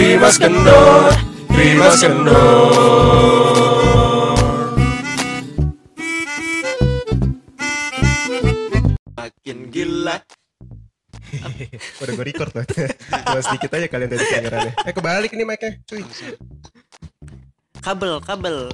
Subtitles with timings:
[0.00, 1.12] Rimas kendor,
[1.52, 2.72] Rimas kendor.
[9.12, 10.16] Makin gila.
[12.00, 12.64] Udah gue record tuh.
[13.28, 14.72] Cuma sedikit aja kalian tadi kedengerannya.
[14.88, 16.00] Eh kebalik nih mic-nya, cuy.
[17.84, 18.72] Kabel, kabel.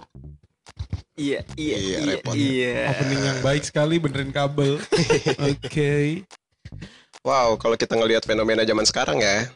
[1.18, 2.76] Iya, iya, Iya, iya, iya.
[2.94, 4.78] Opening yang baik sekali benerin kabel.
[5.50, 6.22] Oke.
[7.26, 9.50] Wow, kalau kita ngelihat fenomena zaman sekarang ya,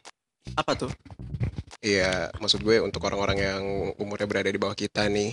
[0.58, 0.90] Apa tuh?
[1.80, 3.62] Iya, maksud gue untuk orang-orang yang
[3.96, 5.32] umurnya berada di bawah kita nih,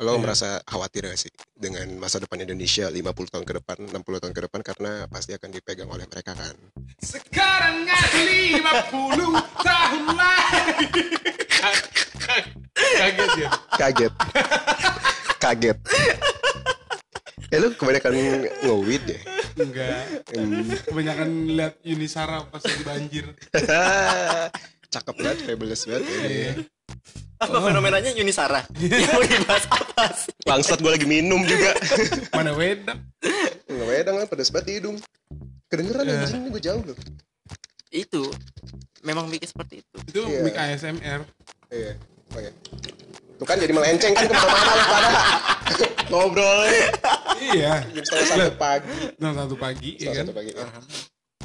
[0.00, 0.20] lo Iya.
[0.24, 4.42] merasa khawatir gak sih dengan masa depan Indonesia 50 tahun ke depan, 60 tahun ke
[4.48, 6.56] depan karena pasti akan dipegang oleh mereka kan.
[7.04, 7.84] Sekarang
[8.16, 11.04] lima puluh tahun lagi.
[12.96, 13.50] Kaget ya.
[13.76, 14.12] Kaget.
[15.36, 15.78] Kaget.
[17.52, 18.12] Eh lu kebanyakan
[18.64, 19.20] nge-weed ya?
[19.60, 20.00] Enggak.
[20.32, 20.64] Hmm.
[20.88, 23.28] Kebanyakan lihat Yunisara pas lagi banjir.
[24.94, 26.18] Cakep banget, fabulous banget ya.
[26.22, 26.52] Iya.
[27.36, 28.62] Apa fenomenanya Yunisara?
[28.78, 30.30] Yang mau dibahas apa sih?
[30.46, 31.74] Bangsat gue lagi minum juga.
[32.36, 32.94] Mana wedak?
[33.66, 34.96] Nggak wedang kan, pedes banget di hidung.
[35.66, 36.14] Kedengeran Iya.
[36.22, 36.96] anjing, ini gue jauh loh.
[37.90, 38.22] Itu
[39.02, 39.96] memang bikin seperti itu.
[40.08, 40.40] Itu Iya.
[40.40, 41.20] mic ASMR.
[41.68, 41.92] Iya,
[42.30, 42.50] oke.
[43.34, 45.20] Tuh kan jadi melenceng kan ke mana-mana lah pada.
[46.06, 46.58] Ngobrol.
[47.42, 47.82] Iya.
[47.90, 48.94] Jam setengah satu pagi.
[49.18, 50.22] Nah, satu pagi ya kan.
[50.22, 50.50] satu pagi.
[50.54, 50.66] ya.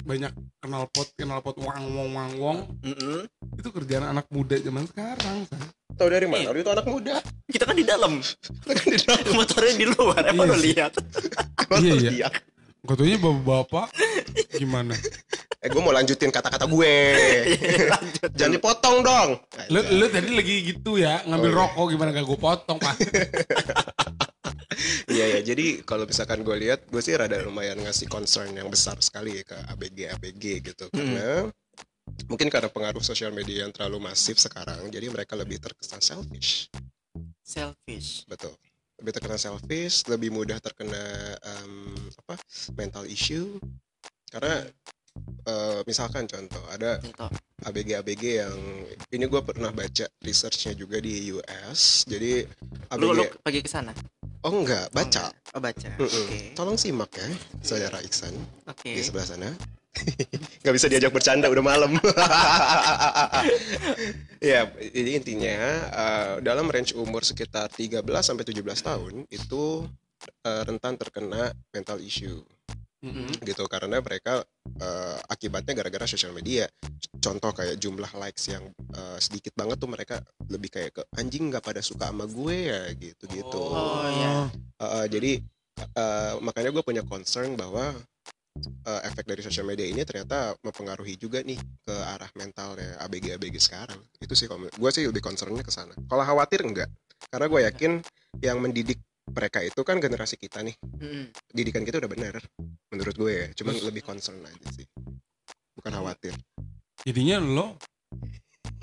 [0.04, 2.58] Banyak kenal pot kenal pot wang wong wang wong.
[2.82, 3.28] Mm-mm.
[3.56, 5.46] Itu kerjaan anak muda zaman sekarang.
[5.46, 5.62] San.
[5.96, 6.56] Tahu dari mana?
[6.56, 7.20] Lu itu anak muda.
[7.46, 8.24] Kita kan di dalam.
[8.64, 9.24] Kan di dalam.
[9.38, 10.22] Motornya di luar.
[10.26, 10.94] Emang Iya lo lihat?
[11.70, 12.10] Iya, iya.
[12.10, 12.28] Iya.
[12.82, 13.88] Katanya bapak-bapak
[14.58, 14.98] gimana?
[15.62, 16.94] Eh gue mau lanjutin kata-kata gue.
[17.94, 18.30] Lanjut.
[18.34, 19.30] Jangan dipotong dong.
[19.70, 21.60] Lu, lu tadi lagi gitu ya ngambil Oh, iya.
[21.62, 22.96] rokok gimana gak gue potong pak?
[25.10, 25.40] Iya ya.
[25.44, 29.44] Jadi kalau misalkan gue lihat, gue sih rada lumayan ngasih concern yang besar sekali ya
[29.44, 30.86] ke ABG ABG gitu.
[30.92, 31.48] Karena
[32.30, 36.70] mungkin karena pengaruh sosial media yang terlalu masif sekarang, jadi mereka lebih terkesan selfish.
[37.44, 38.26] Selfish.
[38.30, 38.54] Betul.
[39.00, 41.00] Lebih terkena selfish, lebih mudah terkena
[41.40, 41.96] em,
[42.26, 42.36] apa
[42.76, 43.58] mental issue.
[44.30, 44.62] Karena
[45.48, 47.32] eh, misalkan contoh ada Contoh.
[47.66, 48.60] ABG-ABG yang
[49.12, 52.06] ini gue pernah baca researchnya juga di US.
[52.06, 52.46] Jadi
[53.00, 53.92] Lu, ABG lu pergi ke sana?
[54.46, 55.34] Oh enggak baca.
[55.56, 55.90] Oh, baca.
[55.98, 56.06] Mm-mm.
[56.06, 56.38] Oke.
[56.54, 57.26] Tolong simak ya,
[57.66, 58.34] saudara Iksan
[58.70, 58.94] Oke.
[58.94, 59.50] di sebelah sana.
[60.62, 61.98] Nggak bisa diajak bercanda udah malam.
[64.54, 65.58] ya, jadi intinya
[65.90, 69.90] eh, dalam range umur sekitar 13 sampai 17 tahun itu
[70.46, 72.46] eh, rentan terkena mental issue
[73.00, 73.32] Mm-mm.
[73.48, 74.44] gitu karena mereka
[74.76, 76.68] eh, akibatnya gara-gara sosial media.
[77.20, 80.20] Contoh kayak jumlah likes yang eh, sedikit banget tuh mereka
[80.52, 83.60] lebih kayak ke anjing nggak pada suka sama gue ya gitu-gitu.
[83.60, 84.52] Oh, iya.
[84.80, 85.40] Uh, uh, jadi
[85.96, 87.96] uh, makanya gue punya concern bahwa
[88.88, 93.56] uh, efek dari sosial media ini ternyata mempengaruhi juga nih ke arah mentalnya ABG ABG
[93.64, 94.00] sekarang.
[94.20, 95.96] Itu sih kalau gue sih lebih concernnya ke sana.
[96.08, 96.90] Kalau khawatir enggak?
[97.30, 97.92] Karena gue yakin
[98.44, 100.76] yang mendidik mereka itu kan generasi kita nih.
[100.82, 101.30] Mm-mm.
[101.50, 102.36] Didikan kita udah bener
[102.90, 103.48] menurut gue ya.
[103.54, 104.86] Cuman lebih concern aja sih.
[105.74, 106.34] Bukan khawatir.
[107.06, 107.80] Jadinya lo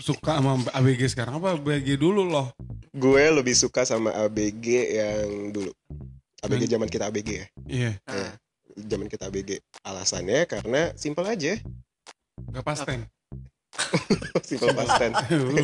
[0.00, 2.52] suka sama ABG sekarang apa ABG dulu loh?
[2.90, 5.72] Gue lebih suka sama ABG yang dulu.
[6.40, 6.72] ABG Hmm.
[6.78, 7.46] zaman kita ABG ya.
[7.66, 8.32] Iya, Nah,
[8.76, 9.56] Zaman kita ABG.
[9.84, 11.56] Alasannya karena simpel aja.
[12.52, 13.08] gak pasten.
[14.48, 15.20] Simple past tense.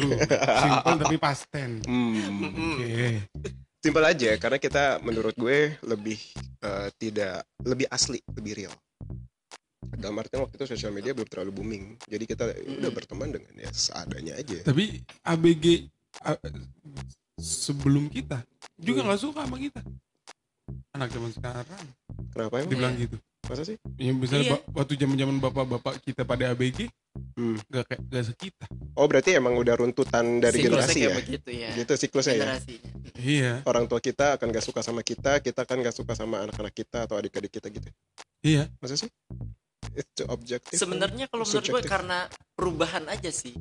[0.64, 1.70] Simple tapi pasten.
[1.84, 2.52] Hmm.
[2.76, 3.24] Oke.
[3.82, 6.14] Simple aja karena kita menurut gue lebih
[6.62, 8.74] eh, tidak lebih asli, lebih real.
[9.92, 11.84] Dalam artian waktu itu sosial media belum terlalu booming.
[12.06, 12.46] Jadi kita
[12.78, 14.62] udah berteman dengan ya seadanya aja.
[14.62, 15.90] Tapi ABG
[16.22, 16.38] a-
[17.36, 18.46] sebelum kita
[18.78, 19.82] juga nggak suka sama kita.
[20.94, 21.84] Anak zaman sekarang
[22.30, 22.70] Kenapa emang?
[22.70, 23.18] dibilang gitu.
[23.42, 23.76] Masa sih?
[23.98, 24.58] Ya misalnya Iya.
[24.70, 26.86] waktu zaman-zaman bapak-bapak kita pada ABG
[27.32, 27.56] Hmm.
[27.68, 28.64] gak kayak gak sekita.
[28.94, 31.16] Oh berarti emang udah runtutan dari Siklusnya generasi kayak ya?
[31.18, 31.70] begitu ya.
[31.74, 32.40] Gitu siklusnya ya?
[32.44, 32.90] Generasinya.
[33.18, 36.72] Iya, Orang tua kita akan gak suka sama kita, kita kan gak suka sama anak-anak
[36.72, 37.88] kita atau adik-adik kita gitu.
[38.40, 38.68] iya.
[38.78, 39.10] Masa sih?
[39.92, 40.78] Itu objektif.
[40.78, 43.52] Sebenarnya kalau menurut gue karena perubahan aja sih.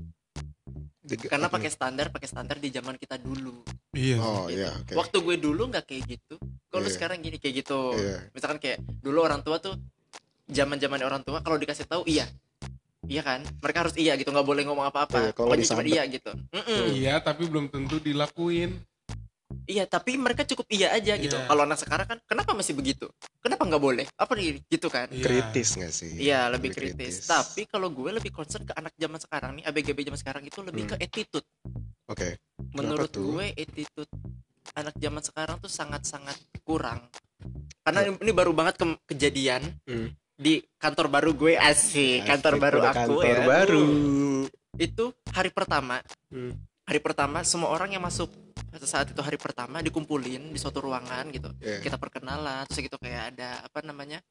[1.11, 3.59] Jadi- Karena pakai standar, pakai standar di zaman kita dulu.
[3.91, 4.15] Iya.
[4.17, 4.57] Oh Gitu.
[4.57, 4.93] iya, oke.
[4.95, 6.35] Waktu gue dulu nggak kayak gitu.
[6.65, 6.93] Kalau Iya.
[6.95, 7.91] sekarang gini kayak gitu.
[7.93, 8.17] Iya.
[8.31, 9.75] Misalkan kayak dulu orang tua tuh
[10.47, 12.27] zaman-zaman orang tua kalau dikasih tahu iya.
[13.03, 13.43] Iya kan?
[13.59, 15.33] Mereka harus iya gitu, nggak boleh ngomong apa-apa.
[15.33, 15.89] kalau cuma disabet.
[15.89, 16.31] iya gitu.
[16.31, 16.81] Mm-mm.
[16.93, 18.77] Iya, tapi belum tentu dilakuin.
[19.63, 21.33] Iya, tapi mereka cukup iya aja gitu.
[21.33, 21.45] Iya.
[21.45, 23.07] Kalau anak sekarang kan, kenapa masih begitu?
[23.37, 24.05] Kenapa nggak boleh?
[24.13, 25.07] Apa nih gitu kan?
[25.07, 25.21] Iya.
[25.21, 26.11] Kritis gak sih?
[26.17, 27.23] Iya lebih kritis.
[27.23, 30.83] Tapi kalau gue lebih concern ke anak zaman sekarang nih, ABGB zaman sekarang itu lebih
[30.83, 30.91] Hmm.
[30.91, 31.47] ke attitude.
[32.05, 32.39] Oke.
[32.71, 33.23] Menurut tuh?
[33.33, 34.11] gue attitude
[34.71, 37.07] anak zaman sekarang tuh sangat-sangat kurang.
[37.81, 40.13] Karena ini baru banget ke- kejadian Hmm.
[40.33, 43.45] di kantor baru gue asik, kantor baru aku kantor ya.
[43.45, 43.85] baru.
[44.73, 46.55] itu hari pertama Hmm.
[46.81, 48.31] hari pertama semua orang yang masuk
[48.81, 51.83] saat itu hari pertama dikumpulin di suatu ruangan gitu Iya.
[51.83, 54.23] kita perkenalan terus gitu kayak ada apa namanya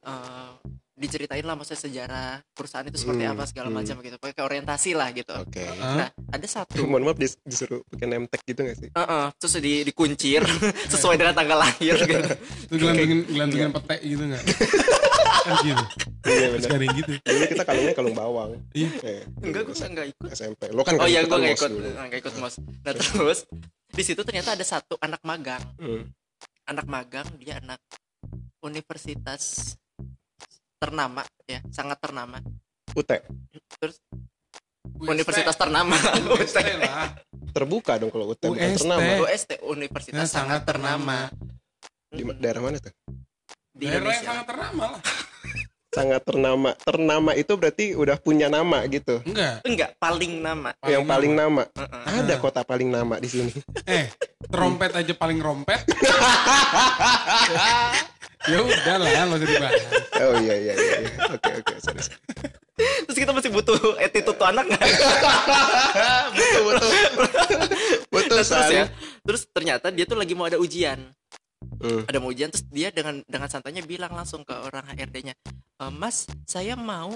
[0.00, 0.50] eh,
[0.96, 3.76] diceritain lah maksudnya sejarah perusahaan itu seperti Hmm, apa segala hmm.
[3.76, 5.60] macam gitu kayak orientasi lah gitu Oke.
[5.76, 8.88] nah ada satu Mohon maaf dis- disuruh pakai name tag gitu gak sih?
[8.88, 10.40] Heeh, terus di, dikuncir
[10.92, 12.32] sesuai dengan tanggal lahir gitu.
[12.72, 14.42] Itu gelantungin gelantungin pete gitu nggak?
[15.46, 15.84] kan gitu.
[16.26, 16.80] Iya benar.
[16.92, 17.12] gitu.
[17.16, 18.50] Dulu kita kalungnya kalung bawang.
[18.74, 18.90] Iya.
[19.00, 20.28] Eh, Enggak, gue enggak ikut.
[20.28, 20.62] SMP.
[20.70, 22.58] Lo kan Oh iya, gue enggak ikut, enggak ikut mos.
[22.58, 23.46] Nah terus
[23.86, 26.10] di situ ternyata ada satu anak magang, Hmm.
[26.66, 27.78] anak magang dia anak
[28.60, 29.74] universitas
[30.76, 32.42] ternama ya, sangat ternama.
[32.92, 33.10] UT.
[33.78, 33.96] Terus
[34.98, 35.94] universitas ternama,
[36.34, 37.14] UST lah.
[37.52, 39.24] Terbuka dong kalau UT bukan ternama.
[39.24, 41.30] UST Universitas Nah, sangat ternama.
[42.10, 42.92] Di daerah mana tuh?
[43.76, 45.02] di Daerah yang sangat ternama lah.
[45.96, 46.76] Sangat ternama.
[46.76, 49.24] Ternama itu berarti udah punya nama gitu.
[49.24, 49.64] Enggak.
[49.64, 50.76] Enggak, paling nama.
[50.84, 51.64] yang paling nama.
[51.72, 52.20] Heeh.
[52.20, 53.52] Ada kota paling nama di sini.
[53.86, 54.10] Eh,
[54.50, 55.78] trompet aja paling rompet.
[58.50, 59.82] ya udah lah, nggak usah dibahas.
[60.20, 60.98] Oh iya iya iya.
[61.06, 61.10] iya.
[61.32, 61.74] Oke oke.
[61.80, 62.18] sorry, sorry.
[62.76, 64.82] Terus kita masih butuh attitude tuh anak nggak?
[66.34, 66.90] Betul betul.
[68.10, 68.84] Betul Nah, terus ya
[69.24, 71.00] terus ternyata dia tuh lagi mau ada ujian
[71.76, 72.04] Hmm.
[72.04, 75.32] ada mau ujian terus dia dengan dengan santainya bilang langsung ke orang HRD-nya
[75.76, 77.12] "E, Mas saya mau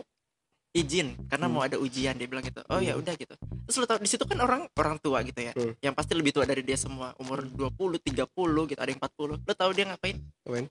[0.71, 3.35] izin karena mau ada ujian dia bilang gitu oh ya udah gitu
[3.65, 5.73] terus lo tau di situ kan orang orang tua gitu ya Hmm.
[5.81, 8.29] yang pasti lebih tua dari dia semua umur 20 30
[8.67, 10.67] gitu ada yang 40 lo tahu dia ngapain Ngapain?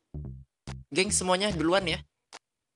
[0.88, 2.00] geng semuanya duluan ya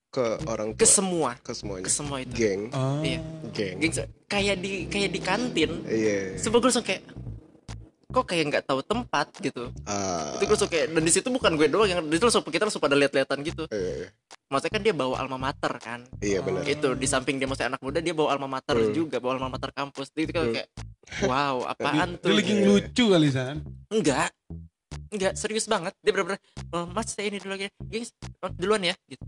[0.09, 0.93] Ke orang ke tua.
[0.93, 1.85] semua Ke semuanya.
[1.85, 2.69] ke semua itu Geng.
[2.69, 3.01] Oh.
[3.01, 3.17] Iya.
[3.49, 3.75] Geng.
[3.79, 3.93] geng
[4.27, 6.37] kayak di kayak di kantin Iya.
[6.37, 7.01] Gue langsung kayak
[8.13, 10.37] kok kayak nggak tahu tempat gitu Ah.
[10.37, 12.77] itu gue kayak dan di situ bukan gue doang yang di situ langsung kita langsung
[12.79, 14.05] pada lihat-lihatan gitu Eh,
[14.47, 16.61] maksudnya kan dia bawa alma mater kan Iya benar.
[16.63, 18.93] itu di samping dia maksudnya anak muda dia bawa alma mater Hmm.
[18.93, 20.53] juga bawa alma mater kampus itu kan Hmm.
[20.53, 20.69] kayak
[21.25, 23.57] wow apaan Dia tuh lagi ngelucu kali San.
[23.89, 24.29] enggak
[25.09, 26.37] enggak serius banget dia bener-bener
[26.69, 29.25] "Oh, mas saya ini dulu lagi gengs oh, duluan ya gitu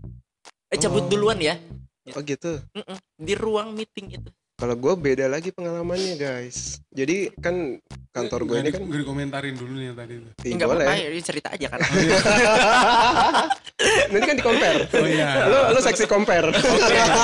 [0.66, 1.08] eh cabut Oh.
[1.08, 1.58] duluan ya
[2.08, 2.62] Oh gitu.
[2.70, 2.98] Mm-mm.
[3.16, 6.80] di ruang meeting itu Kalau gue beda lagi pengalamannya guys.
[6.88, 7.76] Jadi kan
[8.08, 10.28] kantor gue ini kan Gue dikomentarin dulu nih yang tadi itu.
[10.48, 10.86] Enggak boleh.
[10.88, 11.80] apa-apa ya cerita aja kan
[14.16, 14.80] Nanti kan di compare.
[14.96, 15.44] Oh iya.
[15.44, 16.48] Lo lo seksi compare.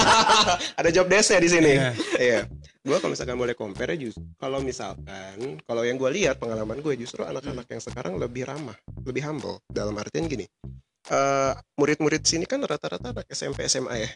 [0.85, 1.73] Ada job desk di sini.
[1.73, 1.91] Iya.
[2.21, 2.41] Iya.
[2.85, 7.01] Gue kalau misalkan boleh compare ya justru kalau misalkan kalau yang gue lihat pengalaman gue
[7.01, 8.77] justru anak-anak yang sekarang lebih ramah,
[9.09, 9.57] lebih humble.
[9.73, 10.45] Dalam artian gini.
[11.09, 14.11] eh, murid-murid sini kan rata-rata anak SMP SMA ya.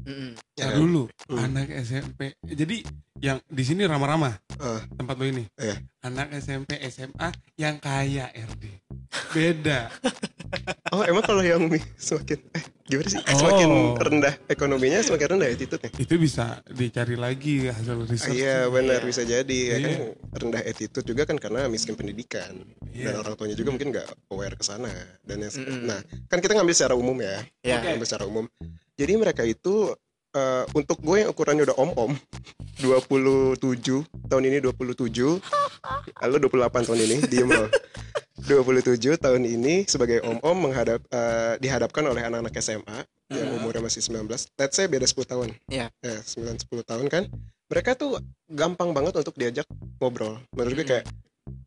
[0.00, 0.76] Ya Nah, kan?
[0.76, 1.38] dulu Hmm.
[1.40, 2.32] anak SMP.
[2.40, 2.82] Jadi
[3.18, 4.80] yang di sini ramah-ramah Ah.
[4.90, 5.44] tempat lo ini.
[5.54, 5.76] Iya.
[6.02, 8.64] Anak SMP SMA yang kaya RD.
[9.30, 9.88] Beda.
[10.90, 11.62] Oh emang kalau yang
[11.94, 13.22] semakin eh gimana sih?
[13.22, 13.38] Oh.
[13.38, 13.70] Semakin
[14.02, 15.94] rendah ekonominya semakin rendah attitude-nya.
[15.94, 18.34] Itu bisa dicari lagi hasil Ah, riset.
[18.34, 19.06] Iya benar Iya.
[19.06, 20.10] bisa jadi ya kan Iya.
[20.34, 23.14] rendah attitude juga kan karena miskin pendidikan Iya.
[23.14, 24.90] dan orang tuanya juga mungkin nggak aware ke sana
[25.22, 25.86] dan yang Mm-mm.
[25.86, 28.50] nah kan kita ngambil secara umum ya ya ngambil secara umum
[29.00, 29.96] jadi mereka itu
[30.30, 32.12] eh, untuk gue yang ukurannya udah om om
[32.78, 33.56] 27
[34.28, 35.40] tahun ini 27
[36.20, 37.66] lalu 28 tahun ini diem lo
[38.44, 42.98] 27 tahun ini sebagai om om menghadap eh, dihadapkan oleh anak-anak SMA
[43.30, 43.56] yang Mhm.
[43.56, 44.26] umurnya masih 19
[44.58, 45.48] let's say beda 10 tahun.
[45.70, 45.86] Iya.
[46.02, 47.30] ya 9 10 tahun kan.
[47.70, 48.18] Mereka tuh
[48.50, 49.62] gampang banget untuk diajak
[50.02, 50.42] ngobrol.
[50.50, 50.90] Menurut gue Mhm.
[50.90, 51.04] kayak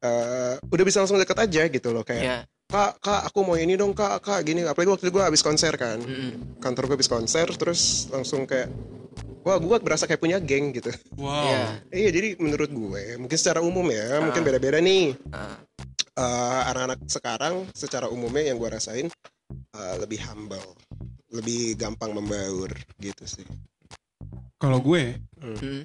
[0.04, 2.38] eh, udah bisa langsung deket aja gitu loh kayak ya
[2.74, 5.78] kak kak aku mau ini dong kak kak gini apalagi waktu itu gue habis konser
[5.78, 6.58] kan Mm-mm.
[6.58, 8.74] kantor gue habis konser terus langsung kayak
[9.46, 11.46] wah gue berasa kayak punya geng gitu Wow.
[11.46, 11.64] Iya.
[11.94, 14.46] iya jadi menurut gue mungkin secara umum ya mungkin Ah.
[14.48, 15.62] beda-beda nih Ah.
[16.14, 19.06] Eh, anak-anak sekarang secara umumnya yang gue rasain
[19.70, 20.66] eh, lebih humble
[21.30, 23.46] lebih gampang membaur gitu sih
[24.58, 25.84] Kalau gue, Mm.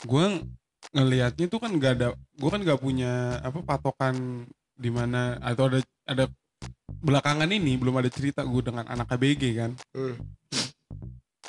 [0.00, 0.26] gue
[0.90, 5.84] ngelihatnya tuh kan gak ada, gue kan gak punya apa patokan di mana atau ada
[6.04, 6.24] ada
[7.00, 9.72] belakangan ini belum ada cerita gue dengan anak ABG kan.
[9.90, 10.16] Hmm.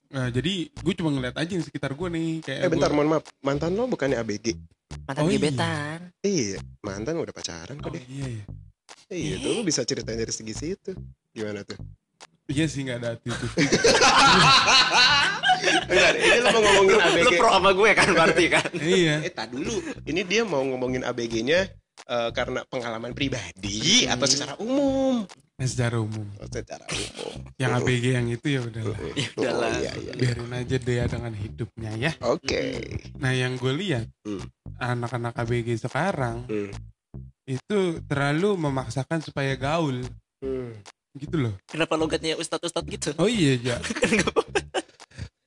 [0.08, 3.10] Nah, jadi gue cuma ngeliat aja di sekitar gue nih kayak eh bentar gua- mohon
[3.12, 4.56] maaf mantan lo bukannya ABG
[5.04, 5.36] mantan Oh, iya.
[5.38, 8.44] gebetan iya mantan udah pacaran kok Oh, deh iya iya.
[9.12, 10.96] iya tuh lu bisa ceritain dari segi situ
[11.30, 11.76] gimana tuh
[12.46, 13.50] Iya sih nggak ada attitude.
[15.86, 19.16] Bentar, ini lo mau ngomongin ABG lu pro sama gue kan berarti kan iya.
[19.20, 19.74] Eh, tak dulu.
[20.04, 21.66] Ini dia mau ngomongin ABG-nya
[22.06, 25.26] eh, karena pengalaman pribadi atau secara umum?
[25.56, 26.28] Nah, secara umum.
[26.38, 27.34] Oh, secara umum.
[27.56, 29.00] Yang ABG yang itu ya udah lah.
[29.16, 29.70] Ya udahlah.
[29.72, 30.12] Oh, iya, iya.
[30.14, 32.12] Biarin aja dia dengan hidupnya ya.
[32.22, 32.64] Oke.
[33.16, 34.44] Nah yang gue lihat Hmm.
[34.76, 36.72] anak-anak ABG sekarang Hmm.
[37.46, 40.04] itu terlalu memaksakan supaya gaul
[40.44, 40.76] Hmm.
[41.16, 41.56] gitu loh.
[41.66, 43.78] kenapa logatnya ustadz ustadz gitu Oh iya ya.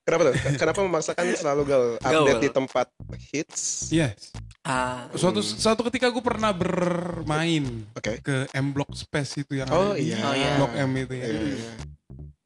[0.09, 0.35] Kenapa tuh?
[0.57, 1.91] Kenapa memaksakan selalu gaul?
[2.01, 2.41] Update Gaul.
[2.41, 2.87] di tempat
[3.29, 3.93] hits.
[3.93, 4.33] Yes.
[4.65, 5.53] Ah, Suatu Hmm.
[5.53, 8.25] suatu ketika gue pernah bermain Oke.
[8.25, 10.17] ke M Block Space itu yang Oh, ada di iya.
[10.25, 10.51] Oh, iya.
[10.57, 11.27] Blok M itu ya.
[11.29, 11.73] Iya, iya.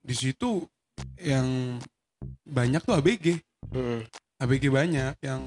[0.02, 0.66] Di situ
[1.16, 1.78] yang
[2.42, 3.38] banyak tuh ABG.
[3.70, 4.02] Hmm.
[4.42, 5.42] ABG banyak yang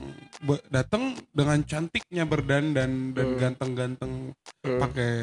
[0.72, 3.38] datang dengan cantiknya berdandan dan Hmm.
[3.38, 4.32] ganteng-ganteng
[4.64, 4.80] Hmm.
[4.80, 5.14] pakai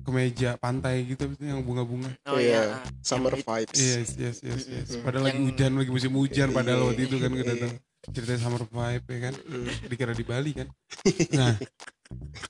[0.00, 2.16] kemeja pantai gitu yang bunga-bunga.
[2.24, 2.80] oh Iya.
[2.80, 2.80] iya.
[3.04, 3.76] Summer vibes.
[3.76, 4.88] Yes, yes, yes, yes.
[5.04, 6.86] Padahal lagi Yang- hujan, lagi musim hujan padahal Iya.
[6.88, 7.72] waktu itu kan gue datang
[8.08, 9.34] cerita summer vibe ya kan.
[9.36, 9.66] Hmm.
[9.84, 10.68] Dikira di Bali kan.
[11.36, 11.54] Nah,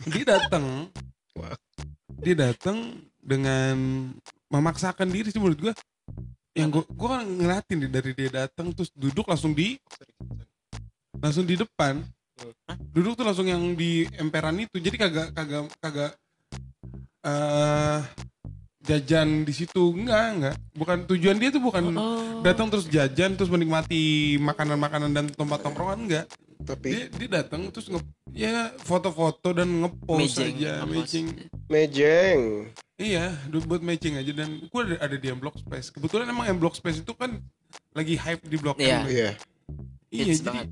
[0.07, 0.65] dia datang.
[1.35, 1.59] Wah.
[2.21, 2.79] Dia datang
[3.19, 3.75] dengan
[4.49, 5.75] memaksakan diri sih menurut gue.
[6.55, 9.75] Yang gue gue kan ngeliatin dari dia datang terus duduk langsung di
[11.19, 12.07] langsung di depan.
[12.65, 12.77] Hah?
[12.95, 14.79] Duduk tuh langsung yang di emperan itu.
[14.79, 16.13] Jadi kagak kagak kagak
[17.21, 18.01] eh
[18.81, 22.41] jajan di situ enggak enggak bukan tujuan dia tuh bukan Oh.
[22.41, 26.27] datang terus jajan terus menikmati makanan-makanan dan tempat tongkrongan enggak
[26.61, 28.01] Tapi dia dia datang terus nge
[28.33, 31.27] ya foto-foto dan ngepost Mejeng, aja matching
[31.69, 32.41] mejeng.
[32.97, 36.57] iya buat matching aja dan gue ada, ada di M Block Space kebetulan emang M
[36.57, 37.37] Block Space itu kan
[37.93, 38.97] lagi hype di Blok Iya.
[38.97, 39.31] M Iya.
[40.09, 40.69] iya Hits jadi banget.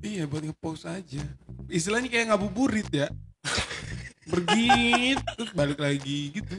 [0.00, 1.22] Iya buat ngepost aja
[1.66, 3.08] istilahnya kayak ngabuburit ya
[4.28, 6.54] bergit terus balik lagi gitu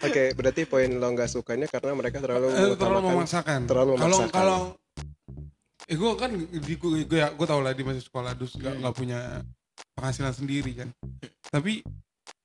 [0.00, 4.32] Oke, berarti poin lo nggak sukanya karena mereka terlalu Eh, terlalu memaksakan terlalu kalau memaksakan.
[4.32, 4.60] kalau
[5.84, 8.60] eh gue kan di gue gue ya gue tau lah di masih sekolah dus Hmm.
[8.62, 9.20] nggak nggak punya
[9.94, 10.88] penghasilan sendiri kan
[11.46, 11.84] tapi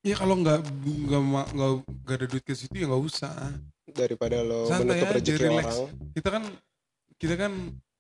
[0.02, 1.22] ya kalau nggak nggak
[1.56, 1.72] nggak
[2.14, 3.56] ada duit ke situ ya nggak usah
[3.90, 5.66] daripada lo Santai menutup aja, rezeki relax.
[5.72, 5.92] orang.
[6.12, 6.44] kita kan
[7.16, 7.52] kita kan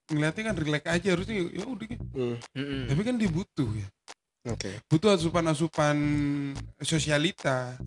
[0.09, 2.81] ngeliatnya kan relax aja harusnya ya udah Hmm, Mm-mm.
[2.87, 3.87] tapi kan dia butuh ya
[4.47, 4.71] Oke.
[4.85, 5.97] butuh asupan-asupan
[6.79, 7.77] sosialita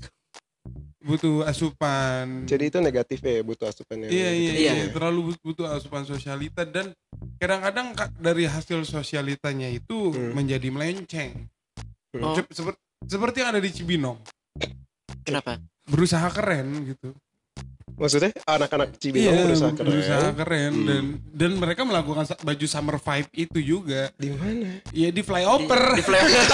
[1.02, 4.60] butuh asupan Jadi itu negatif ya butuh asupan yang Iya iya gitu.
[4.60, 4.84] iya Iya.
[4.94, 6.94] terlalu but- butuh asupan sosialita dan
[7.36, 10.30] kadang-kadang ka- dari hasil sosialitanya itu Hmm.
[10.32, 11.50] menjadi melenceng.
[12.14, 12.22] Hmm.
[12.22, 12.38] Oh.
[12.38, 14.14] Sep- seper- seperti yang ada di Cibinong,
[15.24, 15.58] Kenapa?
[15.84, 17.10] berusaha keren gitu.
[17.94, 19.86] Maksudnya anak-anak Cibinong berusaha ber- keren.
[19.86, 20.86] Iya, berusaha keren Hmm.
[20.86, 24.10] dan dan mereka melakukan baju summer vibe itu juga.
[24.14, 24.80] Di mana?
[24.90, 25.82] Ya di flyover.
[25.92, 26.42] Di, di flyover.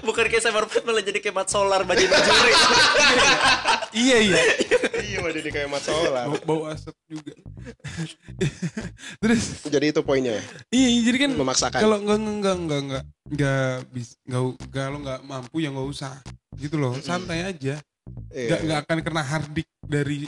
[0.00, 2.52] Bukan kayak summer vibe malah jadi kayak mat solar baju bajuri.
[4.04, 4.36] iya iya.
[5.00, 6.28] iya, waduh di kayak Mat Solar.
[6.28, 7.32] Bau, bau asap juga.
[9.22, 11.78] Terus Jadi itu poinnya ya, iya iya, jadi kan memaksakan.
[11.78, 16.12] kalau nggak nggak nggak nggak nggak nggak bis nggak kalau nggak mampu ya nggak usah
[16.54, 17.78] gitu loh santai aja
[18.28, 18.46] Iya.
[18.48, 20.24] nggak nggak akan kena hardik dari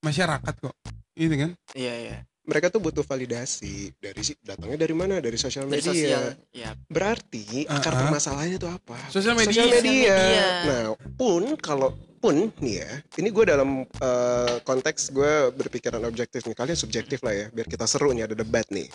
[0.00, 0.74] masyarakat kok
[1.14, 2.16] ini kan Iya iya.
[2.44, 5.16] Mereka tuh butuh validasi dari si datangnya dari mana?
[5.16, 5.88] Dari sosial Dari media.
[5.88, 6.24] sosial.
[6.52, 6.76] Ya.
[6.84, 8.02] Berarti akar Uh-uh.
[8.04, 9.00] permasalahannya tuh apa?
[9.08, 9.64] Sosial media.
[9.64, 9.80] Sosial media.
[9.80, 10.46] Sosial media.
[10.60, 10.82] Nah,
[11.16, 11.88] pun kalau
[12.20, 16.52] pun nih ya, ini gue dalam eh, konteks gue berpikiran objektif nih.
[16.52, 18.92] Kalian subjektif lah ya, biar kita seru nih ada debat nih.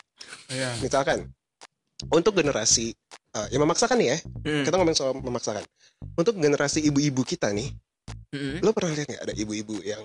[0.47, 1.25] ya Misalkan
[2.07, 2.93] untuk generasi
[3.33, 4.61] eh, yang memaksakan nih ya, Mm.
[4.61, 5.65] kita ngomong soal memaksakan.
[6.13, 7.73] Untuk generasi ibu-ibu kita nih,
[8.29, 8.61] Mm-mm.
[8.61, 10.03] lo pernah lihat nggak ada ibu-ibu yang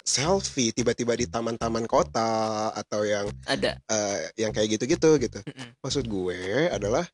[0.00, 3.76] selfie tiba-tiba di taman-taman kota atau yang Ada.
[3.82, 5.38] eh, yang kayak gitu-gitu gitu.
[5.44, 5.68] Mm-mm.
[5.78, 7.04] Maksud gue adalah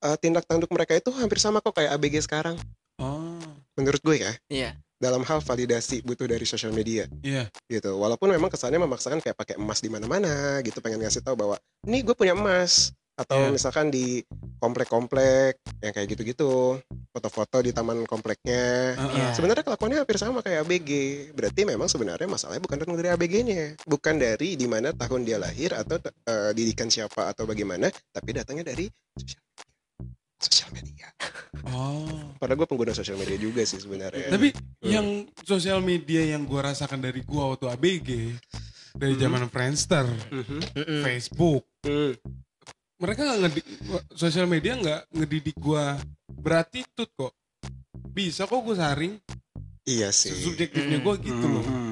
[0.00, 2.56] eh, tindak tanduk mereka itu hampir sama kok kayak ABG sekarang.
[2.98, 3.38] oh
[3.78, 4.70] Menurut gue ya, Iya.
[4.98, 7.96] dalam hal validasi butuh dari sosial media iya gitu.
[7.96, 12.02] Walaupun memang kesannya memaksakan kayak pakai emas di mana-mana gitu, pengen ngasih tahu bahwa nih
[12.02, 13.52] gue punya emas atau Iya.
[13.52, 14.24] misalkan di
[14.58, 18.96] komplek-komplek yang kayak gitu-gitu, foto-foto di taman kompleknya.
[18.96, 19.12] Heeh.
[19.14, 19.28] Iya.
[19.32, 20.90] Sebenarnya kelakuannya hampir sama kayak ABG.
[21.32, 25.72] Berarti memang sebenarnya masalahnya bukan datang dari ABG-nya, bukan dari di mana tahun dia lahir
[25.72, 29.68] atau eh, didikan siapa atau bagaimana, tapi datangnya dari sosial media.
[30.40, 31.08] Sosial media.
[31.66, 34.28] oh Padahal gue pengguna sosial media juga sih sebenarnya.
[34.28, 34.48] tapi
[34.80, 34.88] Hmm.
[34.88, 35.06] yang
[35.42, 38.08] sosial media yang gua rasakan dari gua waktu ABG
[38.94, 39.20] dari Hmm.
[39.20, 40.58] zaman Friendster Mhm.
[40.74, 41.00] Mm-mm.
[41.02, 42.16] Facebook Hmm.
[43.00, 43.66] Mereka nggak ngedik
[44.12, 45.96] sosial media nggak ngedidik gua.
[46.28, 47.32] Beratitut kok.
[48.12, 49.14] Bisa kok gue saring.
[49.88, 50.30] Iya sih.
[50.30, 51.06] subjektifnya Hmm.
[51.08, 51.64] gue gitu loh.
[51.64, 51.88] Hmm.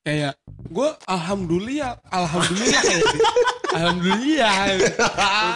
[0.00, 0.32] kayak
[0.72, 2.98] gue alhamdulillah alhamdulillah ya
[3.76, 4.54] alhamdulillah.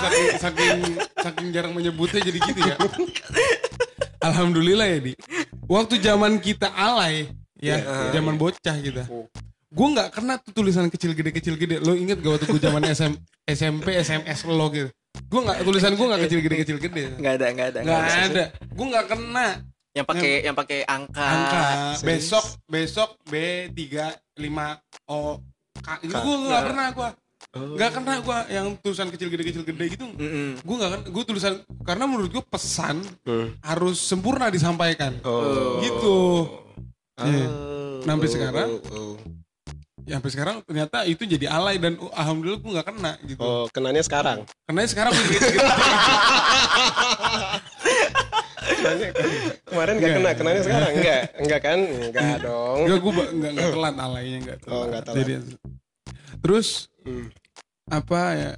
[0.05, 0.79] Saking, saking
[1.17, 2.77] saking jarang menyebutnya jadi gitu ya.
[4.21, 5.13] Alhamdulillah ya di
[5.65, 9.09] waktu zaman kita alay ya Iya, zaman bocah kita
[9.75, 11.83] gue nggak kena tuh tulisan kecil gede kecil gede.
[11.83, 13.11] Lo inget gak waktu gue zaman SM,
[13.47, 17.47] SMP SMS lo gitu gue nggak tulisan gue nggak kecil gede kecil gede Nggak ada,
[17.51, 19.49] nggak ada, nggak ada gue nggak kena
[19.95, 21.23] Yang pakai yang pakai angka.
[21.23, 21.63] angka
[21.95, 22.03] serius?
[22.03, 23.33] besok besok B
[23.71, 24.75] tiga lima
[25.07, 25.39] O
[25.77, 27.11] K itu gue nggak kena gue
[27.53, 27.79] Oh.
[27.79, 30.59] nggak kena gue yang tulisan kecil gede kecil gede gitu Mm-mm.
[30.59, 33.55] gue nggak kena gue tulisan karena menurut gue pesan Hmm.
[33.61, 35.79] harus sempurna disampaikan Oh.
[35.79, 36.17] gitu
[37.17, 37.47] Iya.
[37.47, 38.03] Oh.
[38.03, 38.69] Sampai Oh, sekarang?
[38.83, 39.15] oh, oh.
[40.05, 43.65] Ya sampai sekarang ternyata itu jadi alay dan uh, alhamdulillah gue nggak kena gitu Oh,
[43.69, 44.45] kenanya sekarang.
[44.65, 45.69] karena sekarang gue gitu, gitu.
[48.65, 49.09] Kenanya,
[49.65, 50.17] kemarin nggak Enggak.
[50.21, 51.79] kena, kenanya sekarang enggak, enggak kan?
[51.81, 52.79] Enggak dong.
[52.85, 54.75] Enggak, gue nggak nggak telat alaynya nggak telat.
[54.75, 55.17] Oh, nggak telat.
[55.19, 55.33] Jadi,
[56.41, 56.69] terus
[57.05, 57.29] Hmm.
[57.87, 58.53] apa ya?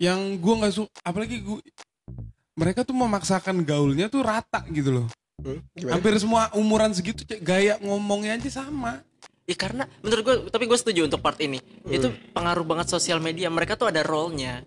[0.00, 1.58] Yang gue nggak suka, apalagi gue
[2.54, 5.06] mereka tuh memaksakan gaulnya tuh rata gitu loh.
[5.38, 5.92] Hmm, Gimana?
[5.94, 9.02] Hampir semua umuran segitu gaya ngomongnya aja sama.
[9.44, 11.60] Ya karena menurut gue, tapi gue setuju untuk part ini.
[11.84, 13.48] Itu pengaruh banget sosial media.
[13.48, 14.64] Mereka tuh ada role-nya.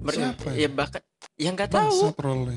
[0.00, 1.02] Mer- Siapa Ya bahkan
[1.36, 1.90] yang nggak tahu.
[2.08, 2.54] Bangsat role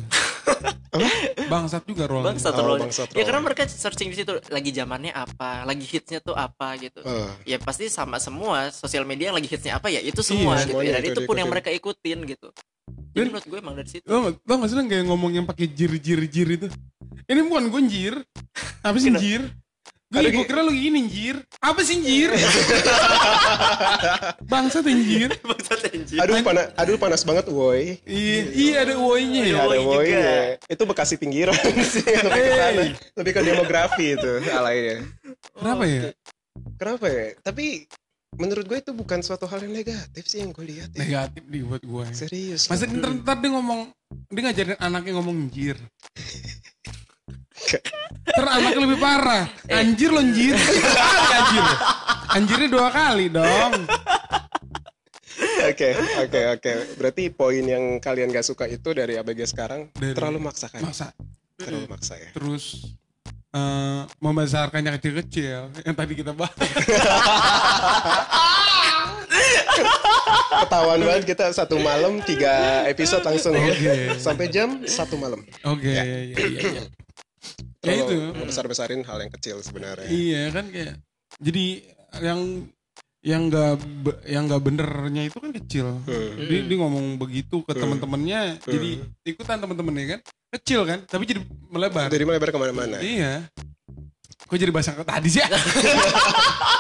[1.52, 2.80] Bangsat juga role Bangsat Oh, role.
[2.82, 3.26] bangsat Ya role.
[3.26, 7.02] karena mereka searching di situ lagi zamannya apa, lagi hitsnya tuh apa gitu.
[7.02, 10.66] Eh, Ya pasti sama semua sosial media yang lagi hitsnya apa ya itu semua Iya,
[10.68, 10.80] gitu.
[10.80, 11.52] Ya, dan itu itu pun yang diikutin.
[11.52, 12.48] mereka ikutin gitu.
[13.08, 14.06] Jadi Dan- menurut gue emang dari situ.
[14.06, 16.68] Lo tau gak sih lo kayak ngomong yang pakai jir jir jir itu?
[17.28, 18.16] Ini bukan gue jir.
[18.82, 19.42] Apa sih jir?
[20.08, 20.48] Gue Aduh, gue Ki.
[20.48, 21.36] kira lo gini jir.
[21.60, 22.32] Apa sih jir?
[24.52, 25.36] Bangsat anjir.
[25.44, 26.20] Bangsat anjing.
[26.24, 28.00] aduh panas, aduh panas banget, woi.
[28.08, 29.56] Iya, iya ada woi-nya ya.
[29.60, 30.32] Ada Ada woi woi juga.
[30.72, 32.84] Itu Bekasi pinggiran sih, lebih ke sana.
[33.20, 35.04] Lebih ke demografi itu alaynya.
[35.52, 36.02] Kenapa ya?
[36.80, 37.26] Kenapa ya?
[37.44, 37.66] Tapi
[38.40, 41.04] menurut gue itu bukan suatu hal yang negatif sih yang gue lihat ya.
[41.04, 42.06] Negatif di buat gue.
[42.16, 42.72] Serius.
[42.72, 43.92] Masa ntar, ntar dia ngomong,
[44.32, 45.76] dia ngajarin anaknya ngomong jir.
[48.38, 49.46] Anaknya lebih parah.
[49.68, 50.56] Anjir lo anjir.
[50.56, 51.64] Kali anjir.
[52.30, 53.72] Anjirnya dua kali dong.
[55.68, 55.90] Oke,
[56.22, 56.72] oke, oke.
[56.96, 60.82] Berarti poin yang kalian gak suka itu dari ABG sekarang Dari- terlalu maksa kan?
[60.82, 61.12] Masa
[61.58, 62.30] Terlalu maksa ya.
[62.32, 62.94] terus
[63.50, 66.54] eh membesarkannya kecil-kecil yang tadi kita bahas.
[70.58, 72.54] Ketahuan banget kita satu malam tiga
[72.86, 73.66] episode langsung ya.
[73.68, 73.96] Oke.
[74.18, 75.42] Sampai jam satu malam.
[75.64, 76.62] Oke, iya, iya, iya.
[76.82, 76.84] Ya
[77.84, 78.16] itu.
[78.34, 80.10] Terlalu besar-besarin hal yang kecil sebenarnya.
[80.10, 80.96] Iya kan kayak
[81.38, 81.66] jadi
[82.24, 82.40] yang
[83.26, 83.74] yang nggak
[84.30, 86.00] yang nggak benernya itu kan kecil.
[86.08, 86.32] Hmm.
[86.38, 87.82] Dia, dia ngomong begitu ke Hmm.
[87.84, 88.90] teman-temannya, jadi
[89.28, 90.20] ikutan teman-temannya kan
[90.58, 92.08] kecil kan, tapi jadi melebar.
[92.08, 92.98] Jadi melebar ke mana-mana.
[93.04, 93.44] Iya.
[94.48, 95.44] Kok jadi bahasa tadi sih?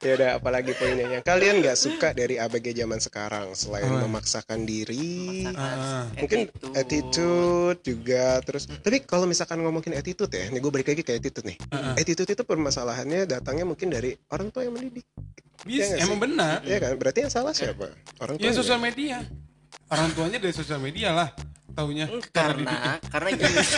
[0.00, 4.08] Ya udah, apalagi poinnya yang kalian nggak suka dari ABG zaman sekarang selain Apa?
[4.08, 6.08] memaksakan diri, Ah.
[6.16, 8.64] mungkin attitude juga terus.
[8.64, 11.60] Tapi kalau misalkan ngomongin attitude ya, nih gue balik lagi ke attitude nih.
[11.68, 11.92] Ah.
[11.94, 15.04] Attitude itu permasalahannya datangnya mungkin dari orang tua yang mendidik,
[15.60, 16.24] Bisa, Iya nggak emang sih?
[16.24, 16.56] benar.
[16.64, 16.92] ya kan?
[16.96, 17.86] Berarti yang salah siapa?
[18.18, 18.44] Orang tua.
[18.48, 19.20] Ya sosial media.
[19.86, 21.28] Orang tuanya dari sosial media lah,
[21.70, 22.08] taunya.
[22.32, 22.72] Cara karena
[23.04, 23.52] karena gini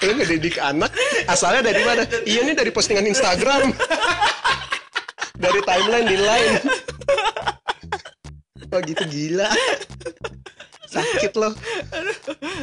[0.00, 0.92] Lu ngedidik anak
[1.24, 2.02] asalnya dari mana?
[2.22, 3.72] Iya nih dari postingan Instagram.
[5.36, 6.54] dari timeline di line.
[8.68, 9.48] Oh gitu gila.
[10.84, 11.52] Sakit loh.